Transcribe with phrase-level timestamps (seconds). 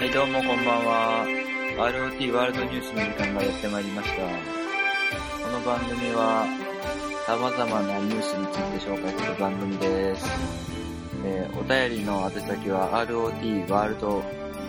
[0.00, 1.26] はい、どうもこんばんは。
[1.76, 4.22] ROT ワールドニュースの時間がやってまいりました。
[5.44, 6.46] この番組は、
[7.26, 10.26] 様々なニュースについて紹介する番組です。
[11.26, 14.22] えーお便りの宛先は ROT ワールド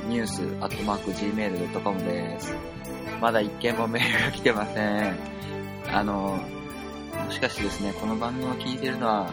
[0.10, 2.54] ニュースアットマーク Gmail.com です。
[3.22, 5.18] まだ一件もメールが来てません。
[5.94, 6.44] あの、
[7.24, 9.32] もしかしてですね、この番組を聞いてるのは、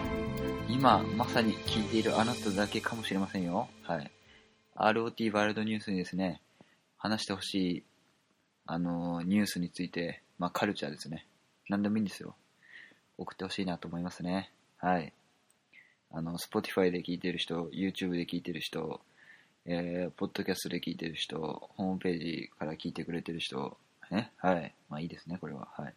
[0.68, 3.66] 今まさに聞いているあなただけかもしれませんよ。
[3.82, 4.08] はい。
[4.78, 6.40] ROT ワールドニュースにですね、
[6.96, 7.82] 話してほしい、
[8.66, 11.26] あのニュースについて、まあ、カルチャーですね。
[11.68, 12.34] 何でもいいんですよ。
[13.16, 14.52] 送ってほしいなと思いますね。
[14.78, 15.12] はい。
[16.12, 19.00] あの、Spotify で聞いてる人、YouTube で聞いてる人、
[19.66, 21.38] えー、ポッドキャストで聞いてる人、
[21.76, 23.76] ホームページから聞いてくれてる人、
[24.10, 24.32] ね。
[24.38, 24.74] はい。
[24.88, 25.68] まあいいですね、これは。
[25.76, 25.94] はい。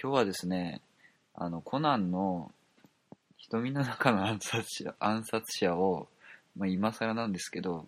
[0.00, 0.80] 今日はですね、
[1.34, 2.52] あの、コナンの
[3.36, 6.08] 瞳の中の暗殺者、暗殺者を、
[6.56, 7.86] まあ、今更なんですけど、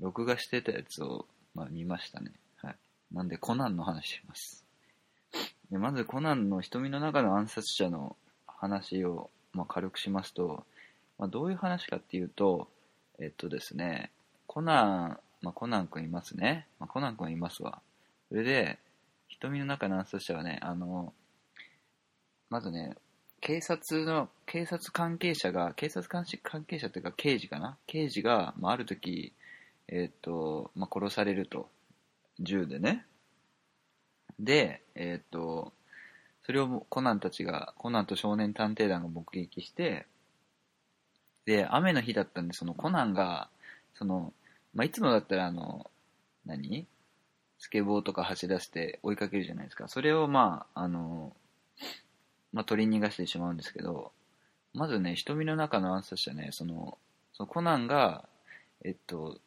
[0.00, 2.32] 録画してたやつを、まあ、見ましたね。
[2.56, 2.76] はい。
[3.12, 4.64] なんで、コナンの話します。
[5.70, 10.64] でまず、コナンの瞳の中の暗殺者の話を、まあ、軽くしますと、
[11.18, 12.68] まあ、どういう話かっていうと、
[13.18, 14.10] えっとですね、
[14.46, 16.66] コナン、まあ、コナン君いますね。
[16.80, 17.80] まあ、コナン君いますわ。
[18.28, 18.78] それで、
[19.28, 21.12] 瞳の中の暗殺者はね、あの、
[22.50, 22.96] まずね、
[23.44, 26.24] 警察の、警察関係者が、警察関
[26.64, 27.76] 係者っていうか刑事かな？
[27.86, 29.34] 刑事が、まあ、ある時、
[29.86, 31.68] えっ、と、まあ、殺されると。
[32.40, 33.04] 銃でね。
[34.40, 35.74] で、えっ、と、
[36.46, 40.06] それをコナンたちが、コナンと少年探偵団が目撃して、
[41.44, 43.50] で、雨の日だったんで、そのコナンが、
[43.92, 44.32] その、
[44.72, 45.90] まあ、いつもだったらあの、
[46.46, 46.86] 何？
[47.58, 49.86] スケボーとか走らせて追いかけるじゃないですか。
[49.86, 51.36] それをまあ、あの、
[52.54, 54.12] まあ、取り逃がしてしまうんですけど、
[54.72, 56.96] まずね、瞳の中の暗殺者ね、その、
[57.32, 58.28] そのコナンが、
[58.84, 59.38] えっと、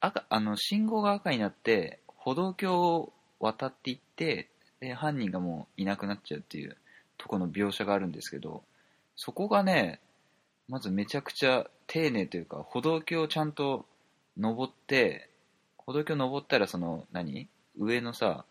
[0.00, 4.48] 赤、あの、信号が赤になって、歩道橋を渡っていって、
[4.80, 6.76] で、犯人がもういなくなっちゃうっていう
[7.18, 8.62] とこの描写があるんですけど、
[9.16, 10.00] そこがね、
[10.68, 13.86] まずめちゃくちゃ丁寧というか、歩道橋をちゃんと
[14.38, 15.28] 登って、
[15.76, 17.48] 歩道橋登ったらその、何？
[17.78, 18.44] 上のさ、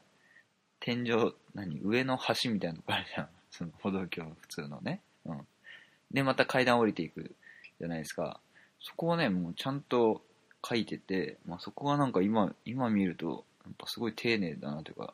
[0.79, 1.79] 天井、何？
[1.81, 3.29] 上の橋みたいなとこあるじゃん。
[3.53, 5.01] その歩道橋普通のね。
[5.25, 5.47] うん。
[6.11, 7.35] で、また階段降りていく
[7.79, 8.39] じゃないですか。
[8.81, 10.21] そこをね、もうちゃんと
[10.67, 15.13] 書いてて、まあ、そこがなんか今、今見ると、やっぱすごい丁寧だなというか、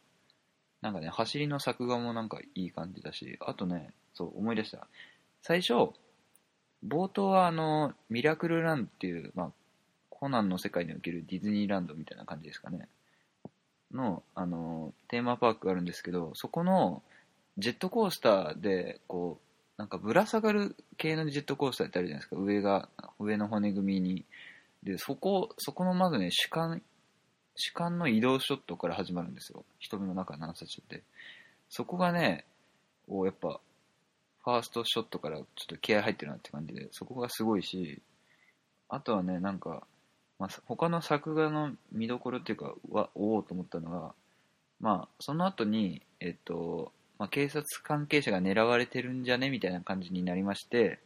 [0.82, 4.88] なんかね、走りの作画もなんかいい感じだし、あとね、そう思い出した。
[5.42, 5.92] 最初、
[6.88, 9.52] 冒頭はあの、ミラクルランドっていう、まあ、
[10.10, 12.88] コナンの世界におけるディズニーランドみたいな感じですかね。
[13.92, 17.04] の、あの、テーマパークがあるんですけど、そこの、
[17.60, 19.50] ジェットコースターで、こう、
[19.80, 22.42] なんかぶら下がる系のジェットコースターってあるじゃないですか。
[22.42, 22.90] 上が、
[23.20, 24.26] 上の骨組みに。
[24.84, 26.82] で、そこ、そこのまずね、主観、
[27.56, 29.64] 主観の移動ショットから始まるんですよ。
[29.80, 31.04] 瞳の中の暗殺者って。
[31.70, 32.46] そこがね、
[33.08, 33.60] こうやっぱ、
[34.44, 38.02] ファーストショットからちょっと気合入ってるなって感じで、そこがすごいし、
[38.88, 39.84] あとはね、なんか、
[40.40, 44.14] まあ、他の作画の見どころっていうか、は、おおと思ったのが、
[44.80, 49.50] まあ、その後に、えっと、まあ、警察関係者が狙われてるんじゃね？
[49.50, 51.00] みたいな感じになりまして、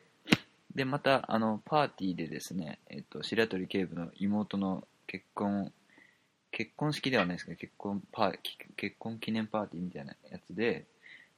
[0.76, 5.74] で、また、あの、パーティーでですね、えっと、白鳥警部の妹の結婚、
[6.52, 8.38] 結婚式ではないですけど、結婚パー、
[8.76, 10.86] 結婚記念パーティーみたいなやつで、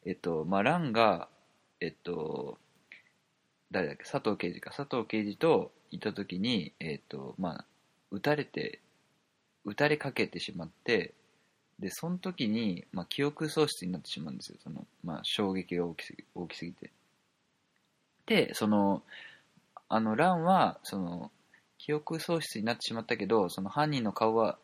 [0.06, 1.30] えっと、まあ、ランが、
[1.80, 2.58] えっと、
[3.72, 7.66] 誰だっけ、佐藤刑事か、佐藤刑事といた時に、えっと、まあ、
[8.12, 8.80] 撃たれて、
[9.66, 11.14] 撃たれかけてしまって、
[11.80, 14.58] で、その時に、まあ、記憶喪失になってしまうんですよ。
[14.64, 16.92] その、まあ、衝撃が大きすぎ大きすぎて。
[18.26, 19.04] で、その、
[19.90, 21.32] あの、ランは、その、
[21.78, 24.58] 記憶喪失になってしまったけど、その犯人の顔は、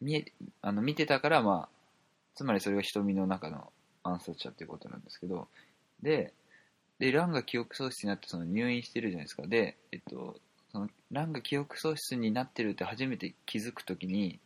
[0.00, 1.76] 見え、あの、見てたから、まあ、
[2.34, 3.72] つまりそれが瞳の中の
[4.02, 5.48] 暗殺者っていうことなんですけど、
[6.02, 6.34] で、
[6.98, 9.46] で、ランが記憶喪失になって、その入院してるじゃないですか。
[9.46, 10.38] で、えっと、
[10.72, 14.38] その、ランが記憶喪失になってるって初めて気づくときに、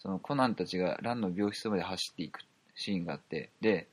[0.00, 2.40] そのコナンたちがランの病室まで走っていく
[2.74, 3.86] シーンがあって、で、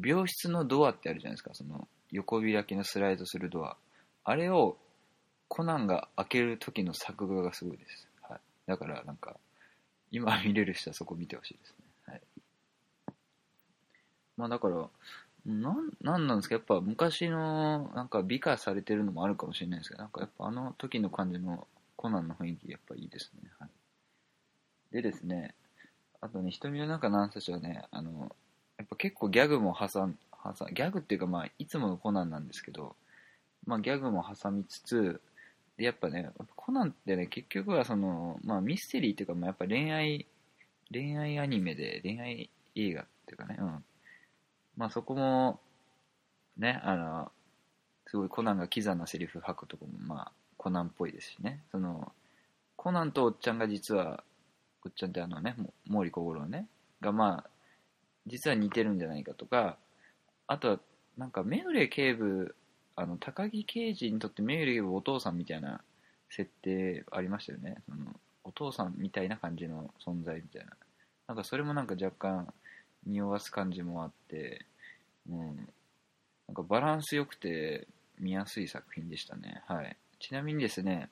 [0.00, 3.76] 病室のドアってあるじゃないですか、その横開きのスライドするドア。
[4.24, 4.76] あれを
[5.48, 8.06] コナンが開ける時の作画がすごいです。
[8.22, 8.40] はい。
[8.66, 9.36] だからなんか、
[10.10, 11.86] 今見れる人はそこ見てほしいですね。
[12.06, 12.20] はい。
[14.36, 14.88] まあだから、
[15.46, 21.66] なん、なんなんですかやっぱ昔のなんか美化されてるのもあるかもしれないですけど、なんかやっぱあの時の感じの
[21.96, 23.50] コナンの雰囲気やっぱいいですね。
[23.58, 23.70] はい。
[24.92, 25.54] でですね、
[26.20, 28.34] あとね、瞳の中の暗殺者はね、あの、
[28.78, 32.96] やっぱ結構ギャグも挟ん、挟んギャグっていうかまあ、いつものコナンなんですけど、
[33.66, 35.20] まあギャグも挟みつつ、
[35.78, 40.26] でやっぱねコナンってね結局はその、まあ、ミステリーっていうか、まあ、やっぱ恋愛
[40.92, 43.84] 恋愛アニメで恋愛映画っていうかねうん。
[44.76, 45.60] まあそこも
[46.58, 47.32] ねあの
[48.06, 51.60] すごいコナンがキザなセリフ吐くとこもまあコナンっぽいですしね。
[51.70, 52.12] その
[52.76, 54.24] コナンとおっちゃんが実は
[54.88, 55.56] っちゃんってあのね
[55.90, 56.66] 毛利小五郎ね
[57.00, 57.50] がまあ
[58.26, 59.76] 実は似てるんじゃないかとか
[60.46, 60.80] あとは
[61.16, 62.54] なんか目暮警部
[62.96, 65.80] あの高木刑事にとって目暮警部お父さんみたいな
[66.30, 67.76] 設定ありましたよね。
[67.88, 68.14] その
[68.44, 70.72] お父さんみたいな感じの存在みたいな。
[71.28, 72.52] なんかそれもなんか若干
[73.06, 74.66] 匂わす感じもあって
[75.28, 75.68] うん。
[76.48, 77.86] なんかバランス良くて
[78.18, 79.62] 見やすい作品でしたね。
[79.66, 79.96] はい。
[80.18, 81.08] ちなみにですね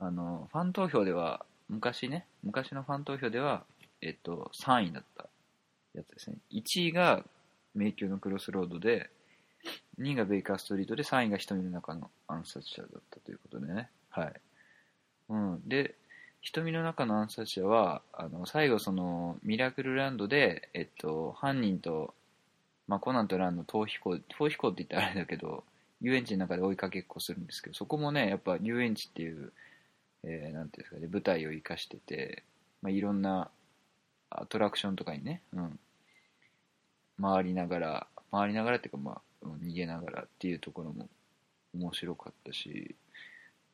[0.00, 3.64] あのファン投票では昔ね昔のファン投票では
[4.00, 5.28] えっと3位だった
[5.94, 6.36] やつですね。
[6.52, 7.24] 1位が
[7.74, 9.10] 迷宮のクロスロードで
[10.00, 13.90] 2位がベイカーストリートで3位が瞳の中の暗殺者だったということでね。
[14.10, 14.32] はい、
[15.30, 15.94] うん、で
[16.42, 22.14] 瞳の中の暗殺者はあの最後そのミラクルランドで、えっと、犯人と、
[22.86, 25.64] まあ、コナンとランの逃避行逃避行って言ったらあれだけど
[26.00, 29.52] 遊園地の中で追いかけっこするんですけどそこもねやっぱ遊園地っていう、
[30.26, 32.42] えー、なんていうんですかね舞台を生かしてて、
[32.82, 33.50] まあ、いろんな
[34.28, 35.78] アトラクションとかにね、うん、
[37.20, 41.08] 回りながら回りながらっていうかまあ逃げながらっていうところも
[41.74, 42.96] 面白かったし、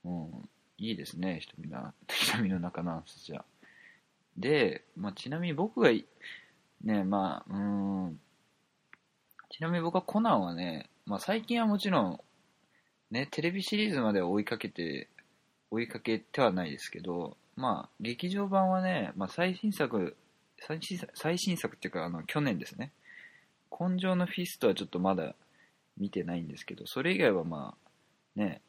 [0.04, 3.44] うん、いいですね瞳の瞳の中の暗殺者
[4.36, 5.90] で、まあ、ちなみに僕が
[6.84, 8.20] ねまあうん。
[9.52, 12.20] ちなみに僕はコナンはね、まあ、最近はもちろん
[13.10, 15.08] ねテレビシリーズまで追いかけて
[15.72, 20.16] 追いかけてはないですけどまあ劇場版はね、まあ、最新作
[20.60, 22.92] 最新最新作っていうかあの去年ですね
[23.70, 25.34] 紺青のフィストはちょっとまだ
[25.98, 27.74] 見てないんですけど、それ以外はま
[28.36, 28.60] あ、ね、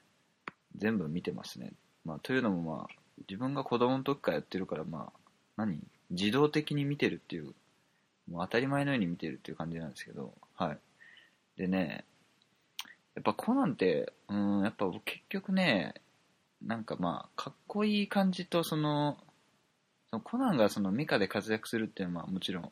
[0.76, 1.74] 全部見てますね。
[2.06, 2.88] まあ、というのもまあ、
[3.30, 5.20] 自分が子供の時からやってるから、まあ、
[5.58, 5.80] 何
[6.10, 7.54] 自動的に見てるっていう、
[8.30, 10.78] もう当たり前のように見てるっていう感じなんですけど、はい。
[11.58, 12.04] でね、
[13.16, 15.94] やっぱコナンって、うん、やっぱ結局ね、
[16.65, 19.18] なんかまあ、かっこいい感じと、その、
[20.10, 22.71] そのコナンがそのミカで活躍するっていうのはもちろん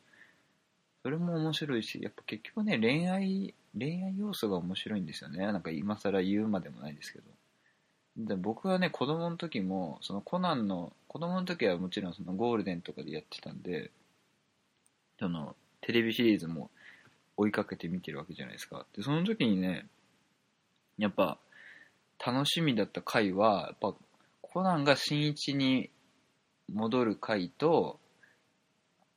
[1.03, 5.39] それも面白いし、やっぱ結局ね、恋愛、恋愛要素が面白いんですよね。
[5.39, 7.25] なんか今更言うまでもないですけど。
[8.17, 13.89] で僕はね、子供の時も、そのコナンの、子供の時はもちろんそのゴールデンとかでやってたんで、
[15.19, 16.69] その、テレビシリーズも
[17.35, 18.85] 追いかけて見てるわけじゃないですか。
[18.95, 19.87] で、その時にね、
[20.99, 21.39] やっぱ、
[22.23, 23.95] 楽しみだった回は、やっぱ、
[24.41, 25.89] コナンが新一に
[26.71, 27.99] 戻る回と、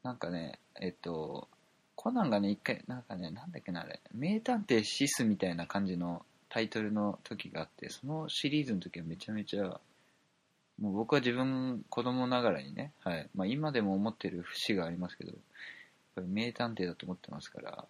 [0.02, 1.48] なんかね、えっと、
[1.96, 9.80] コナンがね、一回、なんかね、なんだっけな、あれ、名探偵シスみたいな感じのタイトルの時があって、そのシリーズの時はめちゃめちゃ、
[10.80, 13.28] もう僕は自分、子供ながらにね、はい。
[13.34, 15.40] まあ今でも思ってる節がありますけど、やっ
[16.16, 17.86] ぱり名探偵だと思ってますから、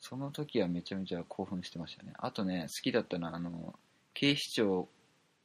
[0.00, 2.12] その時はめちゃめちゃ興奮してましたね。
[2.18, 3.74] あとね、好きだったのは、あの、
[4.16, 4.88] 警視庁、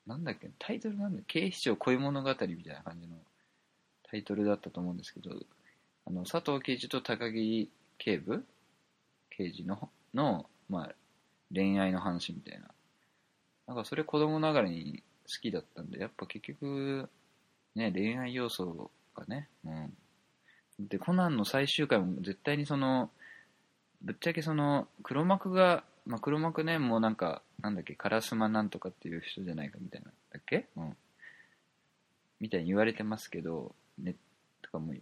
[0.08, 3.18] なんだっけ、タイトルなんだ警視庁恋物語みたいな感じの
[4.10, 5.32] タイトルだったと思うんですけど、
[6.06, 8.46] あの、佐藤刑事と高木警部
[9.30, 10.96] 刑事のの、まあ、
[11.54, 12.70] 恋愛の話みたいな。
[13.68, 17.10] なんかそれ子供ながらに好きだったんでやっぱ結局
[17.76, 19.94] ね恋愛要素がねうん。
[20.80, 23.10] でコナンの最終回も絶対にその
[24.02, 30.68] ぶっちゃけその黒幕が、まあ、黒幕ねもうなんかなんだっけ烏丸なんとかっていう人じゃないかみたいなだっけ？
[30.76, 30.96] うん。
[32.40, 34.16] みたいに言われてますけどね
[34.62, 34.94] とかも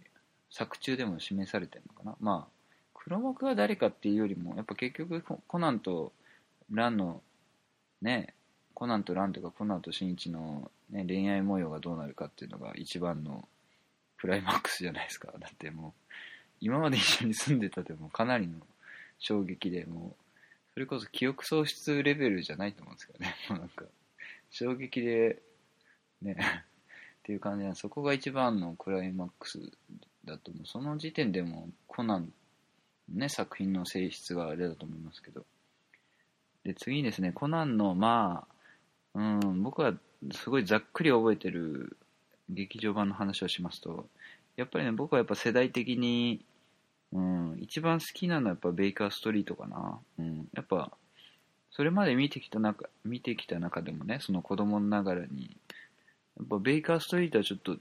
[0.50, 2.16] 作中でも示されてるのかな？
[2.20, 2.52] まあ
[3.02, 6.12] 黒幕は誰かっていうよりも、やっぱ結局コナンと
[6.70, 7.22] ランの、
[8.02, 8.34] ね、
[8.74, 13.48] コナンとランとかコナンと新一の、ね、恋愛模様がどうなるかっていうのが一番の
[14.18, 15.32] クライマックスじゃないですか。
[15.40, 16.14] だってもう、
[16.60, 18.58] 今まで一緒に住んでたでもかなりの
[19.18, 20.14] 衝撃で、もう、
[20.80, 23.34] れこそ記憶喪失レベルじゃないと思うんですけどね。
[23.48, 23.84] も うなんか、
[24.50, 25.42] 衝撃で、
[26.22, 26.36] ね、
[27.20, 29.58] っていう感じなんで、そこが一番のクライマックス
[30.24, 30.66] だと思う。
[30.66, 32.32] その時点でもコナン
[33.12, 35.44] ね、作品の性質があれだと思いますけど。
[36.64, 38.46] で、次にですね、コナンの、ま
[39.14, 39.94] あ、うん、僕は
[40.32, 41.96] すごいざっくり覚えてる
[42.48, 44.08] 劇場版の話をしますと、
[44.56, 46.44] やっぱりね、僕はやっぱ世代的に、
[47.12, 49.98] うん、一番好きなのはやっぱベイカーストリートかな。
[50.18, 50.92] うん、やっぱ、
[51.72, 55.56] それまで見てきた中、見てきた中でもね、その子供ながらに、
[56.36, 57.76] やっぱベイカーストリートはちょっと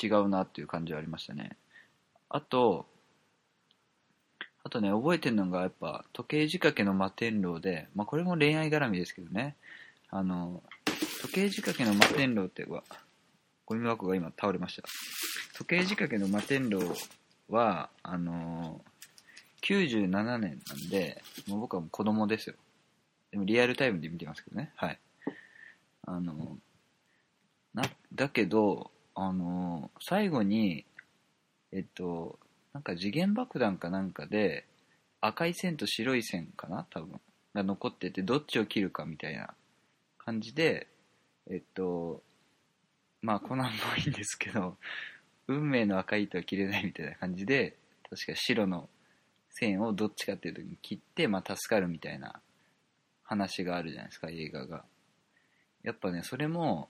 [0.00, 1.56] 違うなっていう感じはありましたね。
[2.28, 2.86] あと、
[4.62, 9.56] あとね、覚えてるのが、やっぱ、時計仕掛けの摩天楼で、まあ、これも恋愛絡みですけどね、
[10.10, 10.62] あの、
[11.22, 12.84] 時計仕掛けの摩天楼っては、
[13.64, 14.88] ゴミ箱が今倒れました。
[15.56, 16.80] 時計仕掛けの摩天楼
[17.50, 22.56] は、あのー、97年なんで、もう僕はもう子供ですよ。
[23.30, 24.72] でもリアルタイムで見てますけどね。
[24.76, 24.98] はい。
[26.06, 26.46] あのー、
[27.74, 30.84] な、だけど、あのー、最後に、
[31.72, 32.38] えっと、
[32.72, 34.66] なんか次元爆弾かなんかで、
[35.20, 36.86] 赤い線と白い線かな？
[36.90, 37.20] 多分。
[37.54, 39.54] が残ってて、どっちを切るかみたいな
[40.18, 40.86] 感じで、
[41.50, 42.22] えっと、
[43.22, 44.76] まあ、コナンもいいんですけど、
[45.50, 47.76] 運命の赤い糸は切れないみたいな感じで、
[48.08, 48.88] 確か白の
[49.50, 52.40] 線をどっちかっていう時に切って、まあ、助かるみたいな
[53.24, 54.84] 話があるじゃないですか、映画が。
[55.82, 56.88] やっぱね、それも、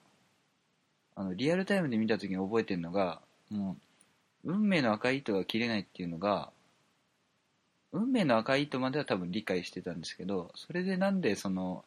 [1.16, 3.78] あの、リアルタイムで見た時に覚えてるのが、も
[4.44, 6.52] う、運命の赤い糸が切れないっていうのが、
[7.92, 11.84] 運命の赤い糸までは多分理解してたんですけど、それでなんでその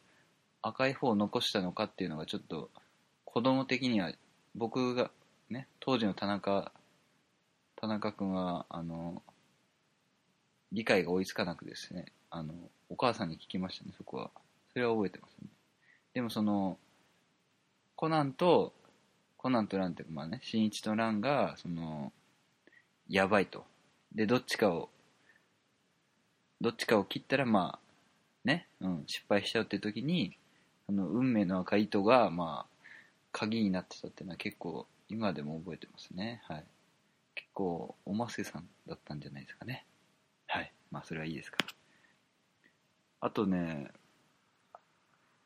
[0.60, 2.70] 赤い方を残したのかっていうのがちょっと
[3.24, 4.12] 子供的には
[4.54, 5.10] 僕が
[5.50, 6.72] ね、当時の田中、
[7.76, 9.22] 田中君は、あの、
[10.72, 12.54] 理解が追いつかなくですね、あの、
[12.88, 14.30] お母さんに聞きましたね、そこは。
[14.72, 15.48] それは覚えてますね。
[16.14, 16.78] でもその、
[17.96, 18.72] コナンと、
[19.36, 22.12] コナンとランって、まあね、新一とランが、その、
[23.08, 23.64] やばいと。
[24.14, 24.88] で、どっちかを
[26.64, 27.78] どっちかを切ったらまあ
[28.42, 30.38] ね、うん、失敗しちゃうっていう時に
[30.88, 32.86] あの運命の赤い糸がまあ
[33.32, 36.42] 鍵になってたっていうのは結構今でも覚えてますね。
[36.48, 36.64] はい。
[37.34, 39.86] 結構おませさんだったんじゃないですかね。
[40.46, 40.72] はい。
[40.90, 41.58] まあそれはいいですか。
[43.20, 43.90] あとね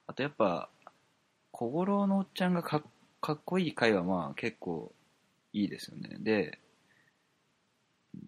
[0.06, 0.68] あとやっぱ
[1.52, 2.82] 小五郎のおっちゃんがか
[3.20, 4.92] かっこいい回はまあ結構
[5.52, 6.16] いいですよね。
[6.18, 6.58] で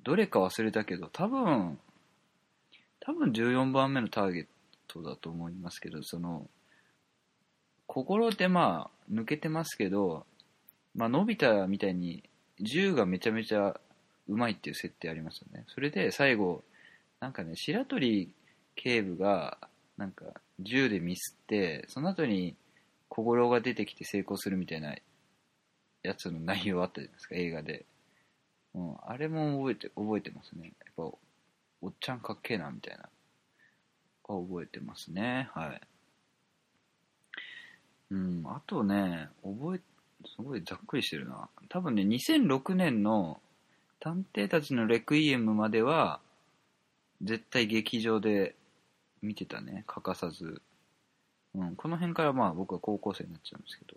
[0.05, 1.79] どれか忘れたけど多分
[3.01, 4.47] 多分14番目のターゲッ
[4.87, 6.49] トだと思いますけど、その、
[7.87, 10.27] 心ってまあ、抜けてますけど、
[10.95, 12.29] まあ、のび太みたいに
[12.61, 13.79] 銃がめちゃめちゃ
[14.29, 15.65] うまいっていう設定ありますよね。
[15.69, 16.63] それで最後、
[17.21, 18.33] なんかね、白鳥
[18.77, 19.59] 警部が、
[19.97, 20.25] なんか
[20.61, 22.57] 銃でミスって、その後に
[23.09, 24.95] 小五郎が出てきて成功するみたいな
[26.03, 27.85] やつの内容あったじゃないですか、映画で。
[28.75, 30.73] うん、あれも覚えて、覚えてますね。
[30.85, 31.03] やっぱ
[31.83, 33.09] おっちゃんかっけえな、みたいな。
[34.25, 35.51] 覚えてますね。
[35.55, 35.81] はい。
[38.11, 39.81] うん、あとね、覚え、
[40.25, 41.49] すごいざっくりしてるな。
[41.69, 43.41] 多分ね、2006年の
[44.01, 46.21] 探偵たちのレクイエムまでは、
[47.23, 48.55] 絶対劇場で
[49.23, 49.85] 見てたね。
[49.87, 50.63] 欠かさず。
[51.55, 53.97] うん、この辺からまあ僕は高校生になっちゃうんですけど。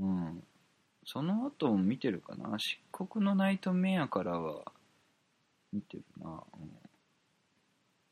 [0.00, 0.44] うん。
[1.04, 2.58] その後も見てるかな。
[2.58, 4.64] 漆黒のナイトメアからは、
[5.72, 6.40] 見てるな、うん、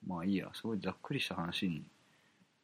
[0.07, 1.83] まあいいやすごいざっくりした話にな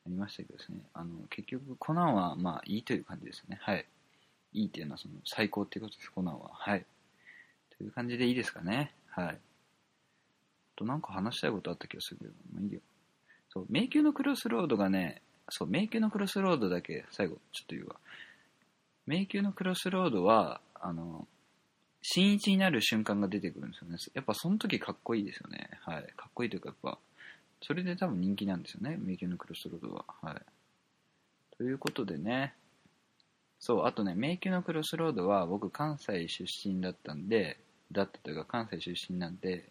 [0.09, 3.85] りましたけどですねあの結局コナンはまあいいという感じですねはい
[4.57, 6.85] いいっていうのはその最高っていうことですコナンははい
[7.77, 9.39] という感じでいいですかねはい
[10.77, 12.81] となんか話したいことあった気がするけどまあいいよ
[13.49, 17.97] そう迷宮のクロスロードがねそう迷宮のクロスロードだけ最後ちょっと言うわ
[19.07, 21.27] 迷宮のクロスロードはあの
[22.09, 23.99] 新一になる瞬間が出てくるんですよね。
[24.15, 25.71] やっぱその時かっこいいですよね。
[25.85, 26.05] はい。
[26.17, 26.99] かっこいいというかやっぱ、
[27.63, 28.97] それで多分人気なんですよね。
[28.97, 30.05] 迷宮のクロスロードは。
[30.23, 30.43] はい。
[31.57, 32.55] ということでね、
[33.59, 37.59] そう、あとね、迷宮のクロスロードは僕関西出身だったんで、
[37.93, 39.71] だったというか関西出身なんで、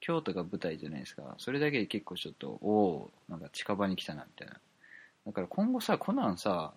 [0.00, 1.34] 京都が舞台じゃないですか。
[1.38, 4.60] それだけで結構ちょっと、おおなんか近場に来たな、みたいな。
[5.26, 6.74] だから今後さ、コナンさ、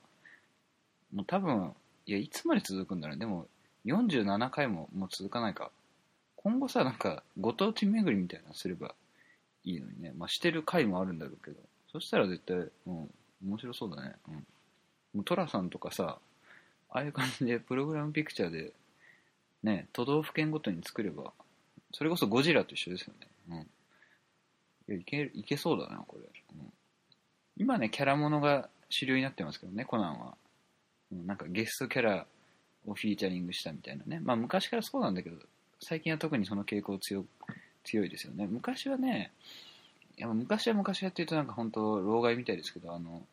[1.13, 1.73] もう多分、
[2.05, 3.17] いや、いつまで続くんだろう。
[3.17, 3.47] でも、
[3.85, 5.71] 47回ももう続かないか。
[6.35, 8.95] 今後さ、なんか、ご当地巡りみたいなのすれば
[9.63, 10.13] いいのにね。
[10.15, 11.57] まあ、してる回もあるんだろうけど。
[11.91, 13.09] そしたら絶対、うん、
[13.45, 14.15] 面白そうだね。
[14.27, 14.33] うん。
[14.35, 16.19] もうトラさんとかさ、
[16.89, 18.73] ああいう感じでプログラムピクチャーで、
[19.63, 21.33] ね、都道府県ごとに作れば、
[21.93, 23.27] それこそゴジラと一緒ですよね。
[23.49, 23.57] うん。
[23.59, 23.65] い
[24.89, 26.23] や、いける、いけそうだな、これ。
[26.55, 26.73] うん。
[27.57, 30.37] 今ね、キャラものが主流になってますけどね、コナンは。
[31.11, 32.25] うん、なんかゲストキャラ
[32.85, 34.19] をフィーチャリングしたみたいなね。
[34.23, 35.37] まあ昔からそうなんだけど、
[35.79, 37.25] 最近は特にその傾向強
[37.83, 38.47] 強いですよね。
[38.47, 39.31] 昔はね、
[40.17, 43.25] いや昔は昔はっていうとなんか本当老害みたいですけど、あの、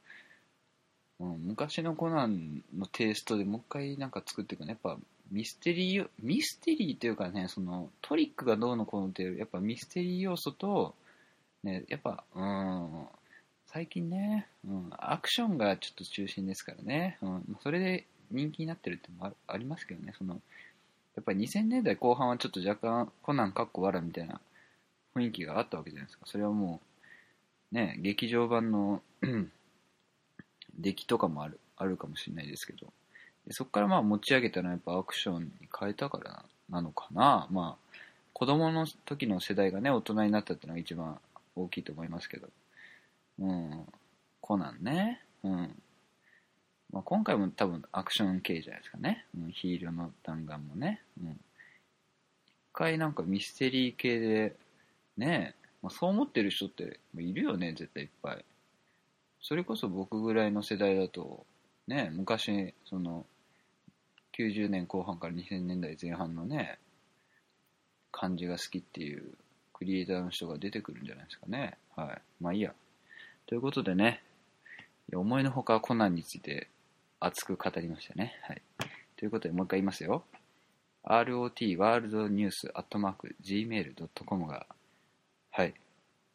[1.21, 4.71] うん、昔のコナンのテイストでもう一回なんか作っていくね。
[4.71, 4.99] やっぱ
[5.31, 10.95] ミステリー、ミステリーというかね、そのトリックがどうのこうのっていう、やっぱミステリー要素と、
[11.63, 13.07] ね、やっぱ、うん、
[13.67, 20.41] 最近ね、うん、アクションがちょっと中心ですからね、うん、それで人気になってるってもありますけどね、その、
[21.17, 24.41] やっぱり2000年代後半はちょっと若干コナンかっこわらみたいな
[25.15, 26.27] 雰囲気があったわけじゃないですか。
[26.27, 26.81] それはも
[27.73, 29.01] う、ね、劇場版の
[30.79, 32.93] 出来とかもあるあるかもしれないですけど、
[33.47, 37.47] でそこからまあ持ち上げたのはやっぱアクションに変えたからなのかな。
[37.51, 37.97] まあ、
[38.33, 41.19] 子供の時の世代がね、大人になったっていうのが一番
[41.57, 42.49] 大きいと思いますけど。
[43.39, 43.87] うん。
[44.41, 45.21] コナンね。
[45.43, 45.83] うん。
[46.93, 49.27] まあ、今回も多分アクション系じゃないですかね。
[49.37, 51.03] うん、ヒールの弾丸もね。
[51.21, 51.31] うん。
[51.33, 51.39] 一
[52.73, 54.57] 回なんかミステリー系で、
[55.17, 58.45] ねえまあ、そう思ってる人っているよね、絶対いっぱい。
[59.47, 61.45] それこそ僕ぐらいの世代だと、
[61.87, 63.27] ね、昔、その、
[64.39, 66.79] 90年後半から2000年代前半のね、
[68.11, 69.35] 感じが好きっていう
[69.75, 71.77] クリエイターの人が出てくるんじゃないですかね。
[71.95, 72.23] はい。
[72.41, 72.73] まあいいや。
[73.47, 74.23] ということでね、
[75.13, 76.69] 思いのほかコナンについて
[77.21, 78.41] 熱く語りましたね。
[78.45, 78.63] はい。
[79.19, 80.25] ということでもう一回言いますよ。
[81.05, 84.67] rot ワールドニュースアットマーク gmail.com が、
[85.51, 85.75] はい、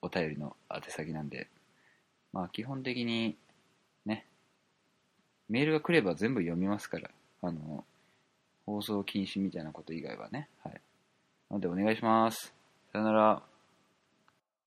[0.03, 1.47] お便りの宛先なんで、
[2.33, 3.35] まあ基本的に
[4.05, 4.25] ね、
[5.49, 7.09] メールが来れば全部読みますから、
[7.41, 7.83] あの、
[8.65, 10.73] 放送禁止みたいなこと以外はね、はい。
[11.49, 12.53] なのでお願いします。
[12.91, 13.48] さよなら。